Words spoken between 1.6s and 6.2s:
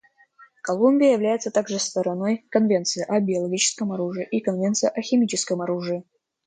стороной Конвенции о биологическом оружии и Конвенции о химическом оружии.